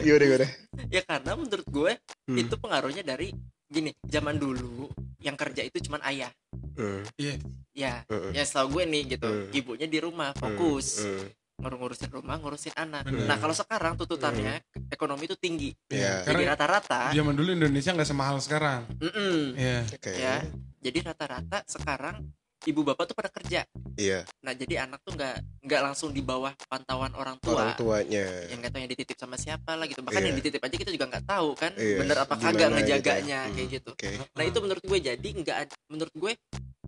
[0.02, 0.50] Yaudah yaudah.
[0.88, 1.92] ya karena menurut gue
[2.26, 2.38] Hmm.
[2.38, 3.32] itu pengaruhnya dari
[3.66, 6.30] gini zaman dulu yang kerja itu cuman ayah
[6.76, 7.34] Hmm, Iya.
[7.72, 9.48] ya hmm, ya setahu gue nih gitu Hmm.
[9.50, 11.08] ibunya di rumah fokus hmm.
[11.08, 13.26] ngur- ngurusin rumah ngurusin anak Bener.
[13.26, 16.22] nah kalau sekarang tuntutannya ekonomi itu tinggi Iya.
[16.24, 18.84] jadi rata-rata zaman dulu Indonesia nggak semahal sekarang.
[18.98, 19.80] mm-mm, Iya.
[19.90, 20.12] Oke.
[20.14, 20.36] ya
[20.80, 22.22] jadi rata-rata sekarang
[22.66, 23.64] ibu bapak tuh pada kerja
[23.96, 24.28] Iya.
[24.40, 28.26] nah jadi anak tuh nggak nggak langsung di bawah pantauan orang tua Orang tuanya.
[28.46, 30.28] yang nggak tahu yang dititip sama siapa lah gitu bahkan Iya.
[30.30, 32.76] yang dititip aja kita juga nggak tahu kan Iya, bener apa kagak gitu.
[32.76, 34.10] ngejaganya Hmm, kayak gitu Oke.
[34.30, 36.32] nah itu menurut gue jadi nggak menurut gue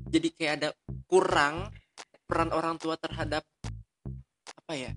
[0.07, 0.69] jadi kayak ada
[1.05, 1.71] kurang
[2.27, 3.39] peran orang tua terhadap
[4.67, 4.91] apa ya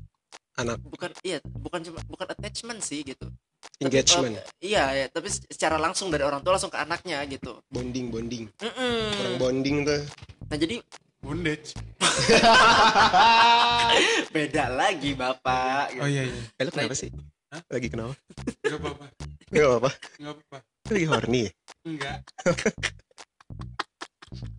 [0.59, 3.30] Anak bukan iya bukan cuma bukan attachment sih gitu
[3.78, 7.62] Tapi, engagement, eh, iya ya tapi secara langsung dari orang tua langsung ke anaknya gitu
[7.70, 8.50] bonding, bonding.
[8.59, 9.14] Mm-mm.
[9.14, 10.02] Kurang bonding tuh.
[10.50, 10.83] nah jadi
[11.20, 11.76] Bondage.
[14.35, 16.00] beda lagi bapak gitu.
[16.00, 16.40] Oh iya iya.
[16.56, 17.12] Eh lu kenapa sih?
[17.52, 17.61] Hah?
[17.68, 18.16] Lagi kenapa?
[18.64, 19.04] Enggak apa-apa.
[19.52, 19.90] Gak apa-apa.
[20.16, 20.59] Enggak apa-apa.
[20.88, 21.52] Lagi horny ya?
[21.85, 22.24] Enggak.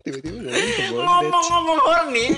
[0.06, 1.02] Tiba-tiba ngomong ke bondage.
[1.02, 2.26] ngomong-ngomong horny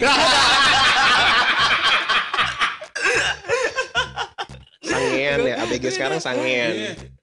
[5.13, 6.25] Sangean ya, ABG sekarang Iya.
[6.25, 6.73] sangean.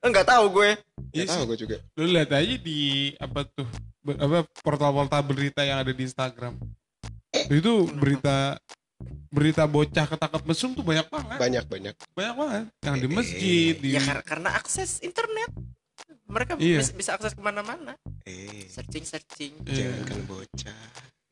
[0.01, 0.71] enggak tahu gue
[1.11, 1.77] Iya Gak tahu gue juga.
[1.95, 2.81] Lu lihat aja di
[3.17, 3.67] apa tuh
[4.07, 6.55] apa portal-portal berita yang ada di Instagram.
[7.51, 8.55] Itu berita
[9.27, 11.37] berita bocah ketangkep mesum tuh banyak banget.
[11.37, 11.95] Banyak banyak.
[12.13, 12.65] Banyak banget.
[12.81, 15.51] Yang di masjid, di ya kar- karena akses internet
[16.25, 16.79] mereka Iya.
[16.79, 19.91] bisa, bisa akses ke mana-mana Eh, searching searching Iya.
[19.91, 20.87] jangan kan bocah.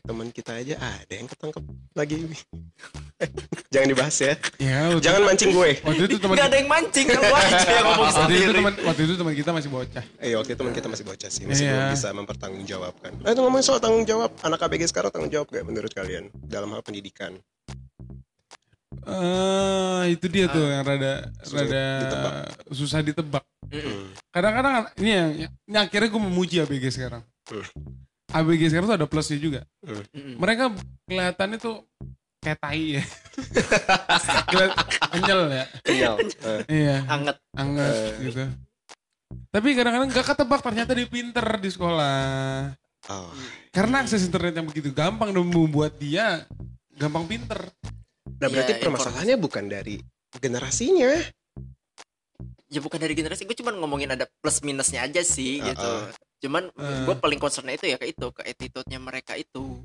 [0.08, 1.60] Teman kita aja ada yang ketangkep
[1.92, 2.16] lagi.
[3.74, 4.34] jangan dibahas ya.
[4.56, 5.70] Ya, waktu, Jangan mancing gue.
[5.84, 8.52] waktu itu teman nggak ada yang mancing kan gua aja yang ngomong waktu itu sendiri
[8.54, 10.04] teman waktu itu teman kita masih bocah.
[10.16, 11.72] Eh waktu itu teman kita masih bocah sih, masih Iya.
[11.76, 13.12] belum bisa mempertanggungjawabkan.
[13.20, 16.72] Nah, itu ngomongin soal tanggung jawab, anak ABG sekarang tanggung jawab gak menurut kalian dalam
[16.72, 17.36] hal pendidikan?
[19.04, 22.32] Eh, itu dia tuh yang rada Sulit rada ditebak.
[22.70, 23.44] susah ditebak.
[23.68, 23.84] Mm-mm.
[23.84, 24.06] Hmm.
[24.30, 25.28] Kadang-kadang ini yang
[25.66, 27.20] ini akhirnya gue memuji ABG sekarang.
[27.48, 27.64] Hmm.
[28.28, 29.60] ABG sekarang tuh ada plusnya juga.
[29.82, 30.36] Mm-mm.
[30.36, 30.64] Mereka
[31.06, 31.80] kelihatannya tuh
[32.38, 33.04] kayak tai ya.
[35.12, 35.64] Kenyal ya.
[35.82, 36.14] Kenyal.
[36.20, 37.36] Eh, Iya, Anget.
[37.56, 38.12] anget Eh.
[38.28, 38.42] gitu.
[39.48, 42.20] Tapi kadang-kadang gak ketebak ternyata dia pinter di sekolah.
[43.08, 43.32] oh.
[43.72, 46.44] Karena akses internet yang begitu gampang dan membuat dia
[46.94, 47.60] gampang pinter.
[48.38, 49.98] Nah berarti Ya, permasalahannya bukan dari
[50.36, 51.16] generasinya.
[52.68, 55.72] Ya bukan dari generasi, gue cuma ngomongin ada plus minusnya aja sih Uh-uh.
[55.72, 55.92] gitu.
[56.38, 57.04] Cuman Uh.
[57.04, 59.82] gue paling concernnya itu ya ke itu, ke attitude-nya mereka itu.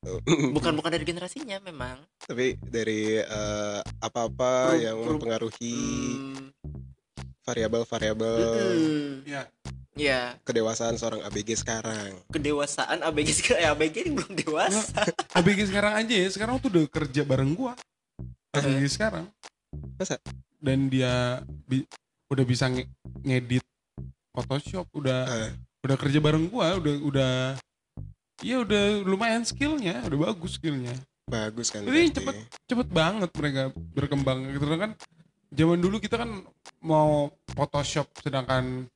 [0.56, 2.00] Bukan bukan dari generasinya memang.
[2.18, 6.44] Tapi dari eh, apa-apa Peru- yang mempengaruhi Hmm,
[7.42, 9.08] variabel-variabel mm-mm.
[9.24, 9.44] Ya.
[9.92, 12.24] Ya, kedewasaan seorang ABG sekarang.
[12.30, 15.02] kedewasaan ABG sekarang ya ABG ini belum dewasa.
[15.34, 17.74] ABG sekarang aja ya, sekarang tuh udah kerja bareng gua.
[18.50, 19.28] ABG sekarang.
[19.98, 20.16] Masa?
[20.56, 21.84] Dan dia bi-
[22.28, 22.88] udah bisa nge-
[23.20, 23.66] ngedit
[24.30, 25.52] Photoshop, udah Eh,
[25.84, 27.32] udah kerja bareng gua, udah udah
[28.40, 30.96] Iya udah lumayan skillnya, udah bagus skillnya.
[31.30, 31.86] bagus kan.
[31.86, 32.16] Jadi berarti.
[32.18, 33.62] cepet cepet banget mereka
[33.94, 34.96] berkembang gitu kan.
[35.54, 36.42] Zaman dulu kita kan
[36.82, 38.88] mau Photoshop sedangkan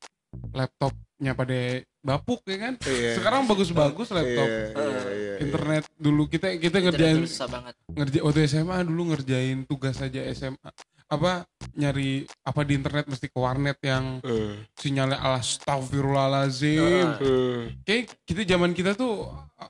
[0.50, 2.74] laptopnya pada bapuk ya kan.
[2.82, 3.20] Iya.
[3.20, 4.48] Sekarang bagus-bagus laptop.
[4.50, 5.34] Iya, iya, iya, iya.
[5.46, 7.74] Internet dulu kita kita Internet ngerjain susah banget.
[7.94, 10.70] ngerja waktu SMA dulu ngerjain tugas aja SMA
[11.06, 14.62] apa nyari apa di internet mesti ke warnet yang Hmm.
[14.74, 16.80] sinyalnya astagfirullahalazim.
[16.80, 17.08] Heeh.
[17.20, 17.60] Hmm.
[17.82, 19.28] Kayak kita zaman kita tuh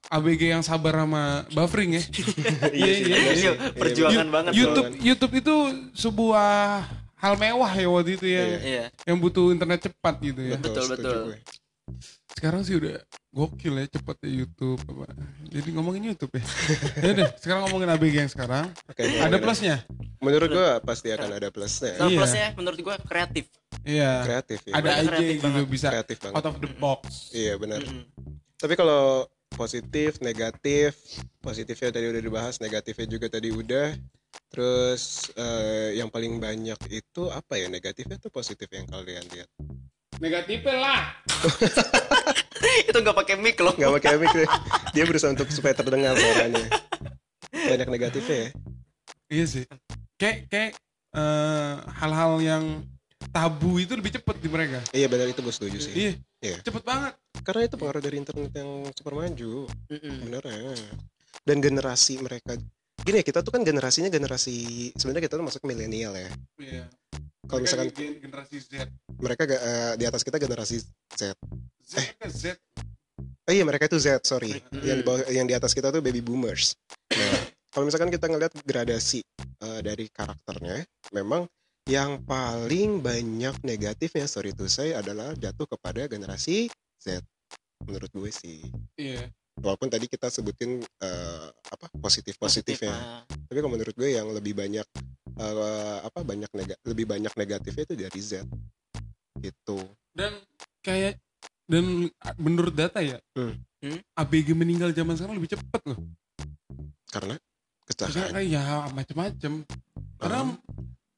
[0.08, 2.02] ABG yang sabar sama buffering ya.
[2.74, 3.52] Iya, iya, bener iya.
[3.52, 3.54] sih.
[3.74, 5.54] Perjuangan banget YouTube YouTube itu
[5.92, 6.50] sebuah
[7.16, 8.58] hal mewah ya waktu itu ya Iya.
[8.60, 8.84] Iya.
[9.04, 10.56] yang butuh internet cepat gitu ya.
[10.56, 11.18] Betul, betul.
[11.30, 11.38] gue.
[12.34, 12.96] Sekarang sih udah
[13.30, 15.06] gokil ya cepet ya YouTube apa.
[15.46, 16.44] Jadi ngomongin YouTube ya.
[17.04, 18.72] ya sekarang ngomongin ABG yang sekarang.
[18.88, 19.76] Oke, Ada ngomongin- plusnya?
[20.24, 21.94] Menurut gue pasti akan ada plusnya.
[21.94, 22.18] Sama Iya.
[22.18, 23.44] plusnya menurut gue kreatif.
[23.84, 24.12] Iya.
[24.24, 24.72] Kreatif ya.
[24.74, 25.66] Ada aja kreatif gitu banget.
[25.68, 26.36] bisa Kreatif banget.
[26.40, 27.02] out of the box.
[27.30, 27.80] Iya benar.
[27.80, 28.04] Mm-mm.
[28.56, 30.96] Tapi kalau positif, negatif,
[31.38, 33.92] positifnya tadi udah dibahas, negatifnya juga tadi udah.
[34.48, 39.50] Terus eh, yang paling banyak itu apa ya negatifnya tuh positif yang kalian lihat?
[40.18, 41.02] Negatifnya lah.
[42.90, 43.74] itu nggak pakai mic loh.
[43.74, 44.48] Gak pakai mic deh.
[44.90, 46.64] Dia berusaha untuk supaya terdengar suaranya.
[47.52, 48.48] Banyak negatifnya ya.
[49.28, 49.64] Iya sih.
[50.14, 50.70] Kayak kayak
[51.14, 52.64] eh, hal-hal yang
[53.34, 54.78] tabu itu lebih cepet di mereka.
[54.94, 55.94] Iya benar itu gue setuju sih.
[55.94, 56.12] Iya.
[56.44, 56.56] Iya.
[56.62, 57.14] Cepet banget.
[57.42, 59.66] Karena itu pengaruh dari internet yang super maju.
[59.90, 60.16] Mm-mm.
[60.28, 60.74] Bener ya.
[61.44, 62.56] Dan generasi mereka
[63.04, 66.30] gini ya kita tuh kan generasinya generasi sebenarnya kita tuh masuk milenial ya.
[66.60, 66.84] Iya.
[67.44, 68.88] Kalau misalkan generasi Z.
[69.20, 70.80] mereka eh, di atas kita generasi
[71.12, 71.36] Z.
[71.84, 72.56] Z kan Z.
[73.44, 74.56] Oh iya mereka itu Z sorry.
[74.80, 76.72] Yang di bawah, yang di atas kita tuh baby boomers.
[77.12, 79.26] Nah kalau misalkan kita ngeliat gradasi
[79.66, 81.50] eh, dari karakternya, memang
[81.90, 86.70] yang paling banyak negatifnya sorry to say adalah jatuh kepada generasi
[87.02, 87.20] Z.
[87.84, 88.62] Menurut gue sih.
[88.94, 89.26] Iya.
[89.58, 92.94] Walaupun tadi kita sebutin eh, apa positif positifnya.
[92.94, 93.22] ah.
[93.26, 94.86] Tapi kalau menurut gue yang lebih banyak
[95.34, 98.46] eh, apa banyak nega, lebih banyak negatifnya itu dari Z.
[99.42, 99.78] Gitu.
[100.14, 100.38] Dan
[100.78, 101.18] kayak
[101.66, 102.06] dan
[102.38, 103.58] menurut data ya, Hmm.
[103.82, 104.00] Hmm?
[104.16, 106.00] ABG meninggal zaman sekarang lebih cepet loh.
[107.12, 107.36] Karena
[107.86, 108.32] kecelakaan.
[108.32, 109.52] kayak ya macem-macem.
[110.16, 110.56] Karena Hmm.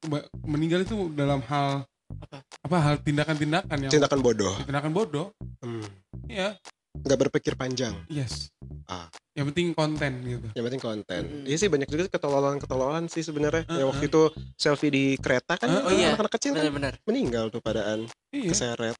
[0.03, 2.37] ba- meninggal itu dalam hal Apa?
[2.39, 4.55] apa hal tindakan-tindakan yang tindakan bodoh.
[4.63, 5.27] tindakan bodoh.
[5.59, 5.83] Hmm.
[6.25, 6.55] Iya,
[6.97, 7.93] Nggak berpikir panjang.
[8.07, 8.49] yes.
[8.85, 9.07] Ah.
[9.31, 10.47] Yang penting konten gitu.
[10.51, 11.21] Yang penting konten.
[11.21, 11.43] Mm-mm.
[11.45, 13.63] Iya sih banyak juga ketololan-ketololan sih sebenarnya.
[13.65, 13.77] Uh-uh.
[13.77, 14.21] Yang waktu itu
[14.55, 15.69] selfie di kereta kan.
[15.83, 16.15] Oh iya.
[16.15, 16.93] anak-anak kecil kan Benar-benar.
[17.03, 18.49] meninggal tuh padaan Iya.
[18.49, 18.95] keseret.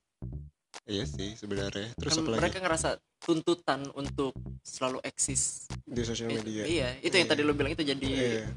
[0.87, 1.91] Iya sih sebenarnya.
[1.93, 4.31] Terus Kan apa lagi mereka ngerasa tuntutan untuk
[4.63, 5.67] selalu eksis.
[5.83, 6.63] di sosial Itu- media?
[6.63, 7.31] Iya, itu yang Iya.
[7.31, 8.47] tadi lo bilang itu jadi Iya.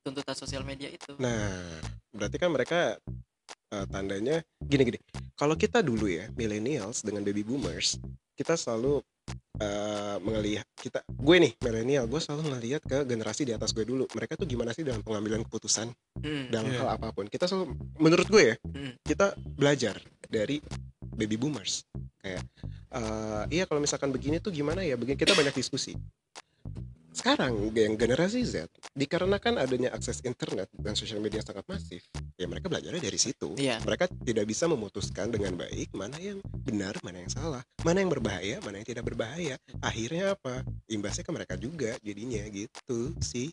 [0.00, 1.16] tuntutan sosial media itu.
[1.16, 2.96] Nah, berarti kan mereka
[3.66, 4.94] eh, tandanya gini-gini.
[5.34, 7.98] Kalau kita dulu ya, millennials dengan baby boomers,
[8.32, 9.02] kita selalu
[9.56, 14.04] eh mengelihat kita gue nih milenial gue selalu ngelihat ke generasi di atas gue dulu
[14.12, 16.46] mereka tuh gimana sih dalam pengambilan keputusan Hmm.
[16.46, 16.78] dalam Iya.
[16.78, 18.92] hal apa pun kita selalu menurut gue ya Hmm.
[19.00, 20.60] kita belajar dari
[21.16, 21.82] baby boomers.
[22.20, 22.44] Kayak
[22.92, 24.94] eh, iya kalau misalkan begini tuh gimana ya?
[24.94, 25.96] Begini kita banyak diskusi.
[27.16, 32.04] Sekarang yang generasi Z dikarenakan adanya akses internet dan sosial media yang sangat masif
[32.36, 33.56] ya mereka belajarnya dari situ.
[33.56, 33.80] Iya.
[33.88, 38.60] mereka tidak bisa memutuskan dengan baik mana yang benar mana yang salah mana yang berbahaya
[38.60, 39.56] mana yang tidak berbahaya.
[39.80, 40.60] Akhirnya apa?
[40.92, 43.48] Imbasnya ke mereka juga jadinya gitu sih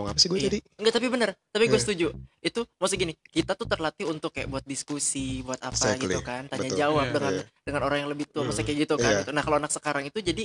[0.00, 0.48] ngomong apa sih gue Iya.
[0.48, 1.82] tadi Enggak tapi bener Tapi gue Eh.
[1.82, 2.06] setuju
[2.40, 6.08] Itu maksud gini Kita tuh terlatih untuk kayak buat diskusi Buat apa Exactly.
[6.08, 6.78] gitu kan Tanya Betul.
[6.78, 7.44] jawab Iya, dengan iya.
[7.60, 8.48] dengan orang yang lebih tua Hmm.
[8.48, 9.20] Maksudnya kayak gitu kan Iya.
[9.20, 9.30] gitu.
[9.30, 10.44] Nah kalau anak sekarang itu jadi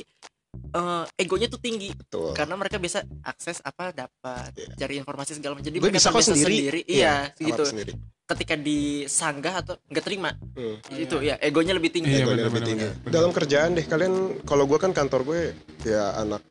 [0.67, 4.75] eh, Egonya tuh tinggi betul Karena mereka bisa akses apa dapat Iya.
[4.77, 7.93] Cari informasi segala macam Jadi gue mereka bisa kok terbiasa sendiri, Iya, apa-apa gitu sendiri
[8.25, 10.81] ketika disanggah atau nggak terima Hmm.
[10.91, 12.87] itu ya egonya lebih tinggi Iya, Egonya benar, lebih tinggi.
[12.97, 13.13] benar.
[13.13, 15.41] Dalam kerjaan deh kalian kalau gue kan kantor gue
[15.85, 16.41] ya anak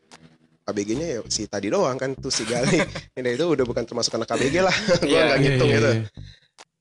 [0.65, 2.81] ABG-nya ya si tadi doang kan tuh si Gali.
[3.15, 4.73] Ini itu udah bukan termasuk anak ABG lah.
[4.73, 5.21] gue Iya.
[5.27, 5.91] nggak Iya, ngitung iya, gitu.
[5.91, 6.05] iya.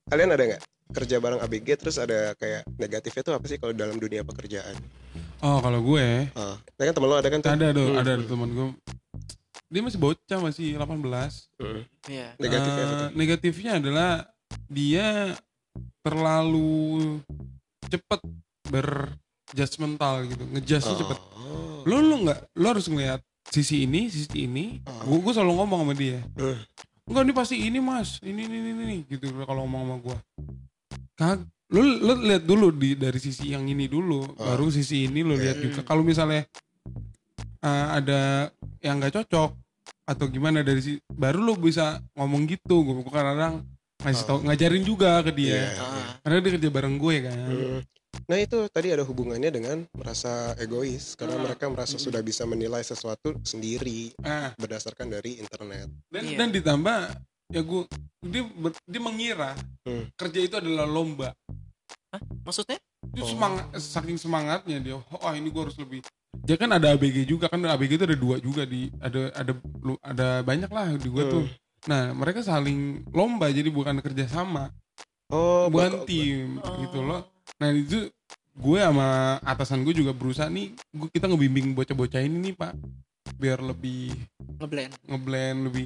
[0.05, 0.61] Kalian ada nggak
[0.93, 4.75] kerja bareng ABG terus ada kayak negatifnya tuh apa sih kalau dalam dunia pekerjaan?
[5.39, 7.49] Oh kalau gue Ah, nah kan temen lo ada kan tuh?
[7.49, 7.99] ada tuh Hmm.
[7.99, 8.67] ada teman gue
[9.67, 11.81] dia masih bocah masih 18 Hmm.
[12.05, 12.27] Iya.
[12.37, 13.09] Negatifnya apa Eh, tuh?
[13.13, 14.11] negatifnya adalah
[14.69, 15.07] dia
[15.99, 17.19] terlalu
[17.85, 18.21] cepet
[18.67, 21.81] berjudgmental gitu ngejudge cepet Oh.
[21.83, 23.19] lu lu nggak lu harus ngeliat
[23.53, 25.05] sisi ini sisi ini Ah.
[25.05, 26.57] gue gue selalu ngomong sama dia Hmm.
[27.05, 30.17] enggak ini pasti ini mas ini ini ini, ini gitu kalau ngomong sama gue
[31.13, 31.39] kag
[31.69, 34.53] lu lu lihat dulu di dari sisi yang ini dulu Ah.
[34.53, 35.65] baru sisi ini lu lihat Hmm.
[35.69, 36.49] juga kalau misalnya
[37.61, 38.49] eh, ada
[38.81, 39.51] yang nggak cocok
[40.03, 43.63] atau gimana dari si baru lu bisa ngomong gitu gue kadang
[44.03, 45.79] ngasih tau ngajarin juga ke dia Iya.
[45.79, 46.11] Ah.
[46.19, 47.79] karena dia kerja bareng gue kan Hmm.
[48.23, 51.43] Nah itu tadi ada hubungannya dengan merasa egois karena Ah.
[51.43, 55.91] mereka merasa sudah bisa menilai sesuatu sendiri ah berdasarkan dari internet.
[56.07, 56.37] dan Iya.
[56.37, 56.99] dan ditambah
[57.49, 57.83] ya gue
[58.23, 59.51] dia ber- dia mengira
[59.83, 60.07] Hmm.
[60.13, 61.29] kerja itu adalah lomba
[62.41, 63.29] maksudnya itu Oh.
[63.29, 65.99] semangat saking semangatnya dia oh ini gue harus lebih
[66.39, 69.53] dia kan ada ABG juga kan ABG itu ada dua juga di ada ada
[70.01, 71.33] ada banyak lah di gue Hmm.
[71.33, 71.45] tuh
[71.83, 74.71] nah mereka saling lomba jadi bukan kerja sama
[75.27, 76.77] Oh, bukan tim Oh.
[76.79, 77.25] gitu loh
[77.61, 78.09] nah itu
[78.53, 82.73] gue sama atasan gue juga berusaha nih gue kita ngebimbing bocah-bocah ini nih pak.
[83.41, 84.13] Biar lebih
[84.61, 84.93] ngeblend.
[85.09, 85.85] ngeblend lebih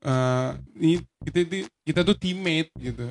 [0.00, 3.10] eh ini kita itu- kita tuh teammate gitu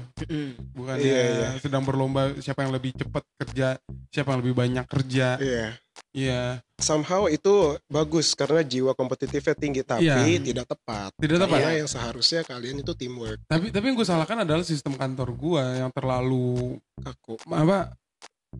[0.72, 1.50] bukan Iya, ya iya.
[1.60, 3.76] sedang berlomba siapa yang lebih cepat kerja
[4.08, 5.68] siapa yang lebih banyak kerja Iya.
[6.14, 6.44] iya
[6.78, 7.52] Somehow itu
[7.88, 10.40] bagus karena jiwa kompetitifnya tinggi tapi Iya.
[10.40, 11.12] tidak tepat.
[11.18, 14.96] tidak tepat Karena yang seharusnya kalian itu teamwork tapi tapi yang gue salahkan adalah sistem
[14.96, 17.36] kantor gue yang terlalu kaku.
[17.48, 17.92] apa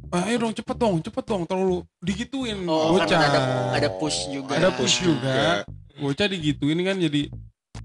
[0.10, 3.40] "Ah, ayo dong cepet dong cepet dong terlalu digituin oh bocah ada
[3.72, 5.98] ada push juga ada push juga Juga.
[5.98, 7.32] bocah digituin kan jadi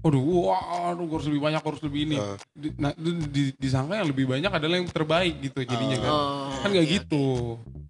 [0.03, 0.61] Waduh, wah,
[0.91, 2.17] aduh, gua harus lebih banyak, gua harus lebih ini.
[2.51, 6.11] Di- Nah, itu di- disangka yang lebih banyak adalah yang terbaik gitu jadinya kan.
[6.11, 7.25] oh Kan nggak iya, gitu.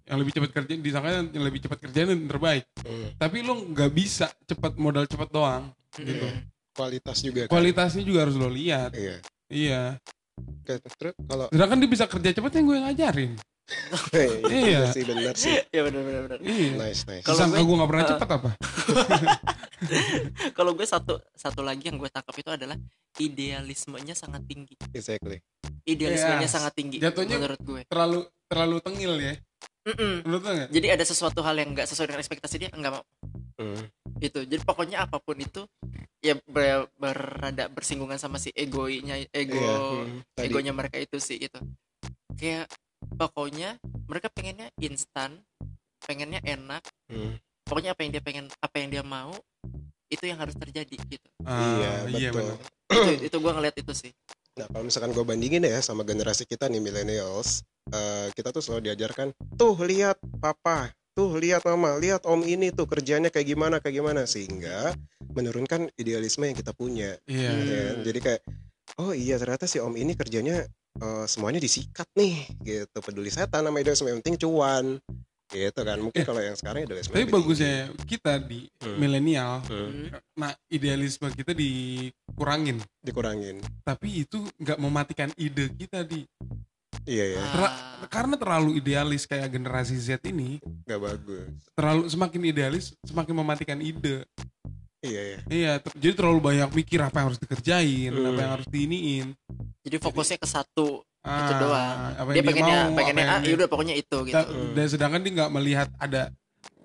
[0.04, 2.64] Yang lebih cepat kerja, disangka yang lebih cepat kerjaan yang terbaik.
[2.80, 3.08] Hmm.
[3.18, 5.74] Tapi lo nggak bisa cepat modal cepat doang.
[5.74, 6.00] oke.
[6.00, 6.26] gitu.
[6.74, 7.50] Kualitas juga kan.
[7.50, 8.90] Kualitasnya juga harus lo lihat.
[8.94, 9.16] Iya.
[9.46, 9.82] Iya.
[10.34, 13.32] Oke, Terus kalau Sedangkan dia bisa kerja cepat yang gue ngajarin.
[14.14, 14.80] iya Iya.
[14.92, 15.54] sih benar sih.
[15.68, 16.38] Iya benar benar benar.
[16.40, 16.68] Iya.
[16.76, 17.24] Nice nice.
[17.24, 18.50] Kalau gue- gue nggak pernah uh, cepat apa?
[20.52, 22.76] Kalau gue satu satu lagi yang gue tangkap itu adalah
[23.16, 24.74] idealismenya sangat tinggi.
[24.92, 25.38] Exactly.
[25.84, 26.52] Idealismenya Yes.
[26.52, 27.80] sangat tinggi Jatuhnya- menurut gue.
[27.86, 29.34] Terlalu terlalu tengil ya.
[29.84, 30.12] Mm-mm.
[30.24, 30.68] Menurut lo nggak?
[30.72, 33.04] Jadi ada sesuatu hal yang nggak sesuai dengan ekspektasi dia nggak mau
[33.54, 33.86] Hmm.
[34.18, 34.42] itu.
[34.42, 35.62] Jadi pokoknya apa pun itu
[36.18, 39.74] ya ber- berada bersinggungan sama si egoinya ego Iya.
[39.78, 40.16] hmm.
[40.34, 40.44] Tadi.
[40.48, 41.58] egonya mereka itu sih itu.
[42.34, 42.66] Kayak
[43.16, 43.76] pokoknya
[44.08, 45.40] mereka pengennya instan,
[46.04, 46.82] pengennya enak.
[47.08, 47.36] Hmm.
[47.64, 49.32] Pokoknya apa yang dia pengen, apa yang dia mau
[50.12, 51.28] itu yang harus terjadi gitu.
[51.42, 52.54] Ah, iya betul.
[52.54, 52.56] benar.
[53.18, 54.12] itu itu gue ngeliat itu sih.
[54.54, 58.92] Nah kalau misalkan gue bandingin ya sama generasi kita nih millennials, eh, kita tuh selalu
[58.92, 63.98] diajarkan, tuh lihat papa, tuh lihat mama, lihat om ini tuh kerjanya kayak gimana kayak
[63.98, 64.94] gimana sehingga
[65.34, 67.18] menurunkan idealisme yang kita punya.
[67.26, 67.50] Iya.
[67.50, 67.66] Hmm.
[67.66, 67.84] ya.
[68.06, 68.40] Jadi kayak,
[69.02, 70.62] oh iya ternyata si om ini kerjanya
[70.96, 74.84] eh, semuanya disikat nih, gitu peduli setan sama idealisme yang penting cuan,
[75.48, 75.98] gitu kan.
[75.98, 78.96] Mungkin Eh, kalau yang sekarang idealisme Tapi bagusnya kita di Hmm.
[78.96, 80.08] milenial, tinggi.
[80.08, 82.78] Hmm, nah idealisme kita dikurangin.
[83.00, 83.58] dikurangin.
[83.82, 86.22] Tapi itu nggak mematikan ide kita di
[87.04, 88.08] Iya ya, Ter- Ah.
[88.08, 90.56] karena terlalu idealis kayak generasi Z ini,
[90.88, 91.52] nggak bagus.
[91.76, 94.24] terlalu semakin idealis semakin mematikan ide.
[95.04, 95.38] Iya ya.
[95.46, 98.28] Iya, ter- jadi terlalu banyak mikir apa yang harus dikerjain, Hmm.
[98.32, 99.26] apa yang harus diiniin.
[99.84, 101.96] Jadi fokusnya ke satu Ah, itu doang.
[102.14, 104.36] Apa Dia yang pengennya mau, pengennya apa ah yang dia- yaudah pokoknya itu gitu.
[104.36, 106.22] Da- dan sedangkan dia nggak melihat ada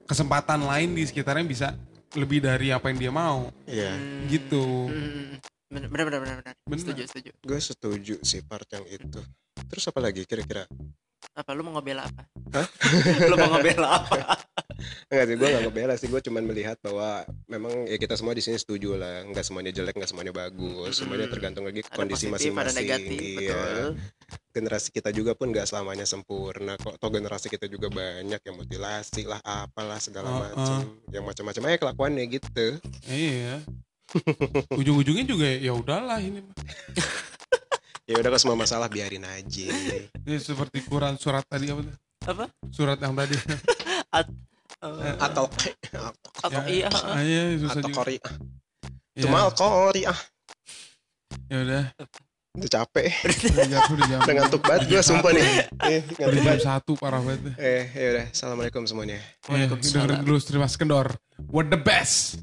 [0.03, 1.67] kesempatan lain di sekitarnya yang bisa
[2.11, 3.91] lebih dari apa yang dia mau, Iya.
[3.93, 4.27] Hmm.
[4.27, 4.63] gitu.
[4.87, 5.39] Hmm.
[5.69, 6.35] Bener bener bener bener.
[6.41, 6.53] bener.
[6.65, 6.79] Bener.
[6.81, 7.31] Setuju setuju.
[7.39, 9.21] Gue setuju sih part yang itu.
[9.69, 10.65] Terus apa lagi kira-kira?
[11.35, 12.23] Apa lu mau ngebela apa?
[12.55, 12.67] Hah?
[13.31, 14.15] lu mau ngebela apa?
[15.11, 16.07] Enggak sih, gue gak ngebela sih.
[16.07, 19.23] Gue cuman melihat bahwa memang ya kita semua di sini setuju lah.
[19.27, 20.99] Nggak semuanya jelek, nggak semuanya bagus.
[20.99, 22.87] Semuanya tergantung lagi Ada kondisi masing-masing.
[22.87, 22.97] Iya.
[23.35, 23.87] betul.
[24.49, 26.79] Generasi kita juga pun nggak selamanya sempurna.
[26.79, 30.41] Kok toh generasi kita juga banyak yang mutilasi lah, apalah segala Uh-uh.
[30.55, 30.79] macam.
[31.11, 32.67] Yang macam-macam aja kelakuannya gitu.
[33.07, 33.61] Iya.
[34.79, 36.41] Ujung-ujungnya juga ya udahlah ini.
[38.09, 39.69] Ya udah kalau semua masalah biarin aja.
[40.25, 41.95] Ini seperti Quran surat tadi apa tuh?
[42.25, 42.45] Apa?
[42.73, 43.37] Surat yang tadi.
[44.79, 45.51] Eh, Atau
[46.39, 47.99] atau Ya, iya Ah, iya, susah atau juga.
[47.99, 48.15] kori.
[49.11, 50.15] Ya, Cuma kori ah.
[51.51, 51.83] ya udah.
[52.55, 53.11] Udah capek.
[54.23, 55.43] Udah ngantuk banget gue sumpah nih.
[55.83, 56.63] Eh, ngantuk jam banget.
[56.63, 57.59] satu parah banget.
[57.59, 58.25] Eh, ya udah.
[58.31, 59.19] Assalamualaikum semuanya.
[59.51, 61.11] Eh, dengerin dulu Streamas Kendor.
[61.51, 62.39] What the best?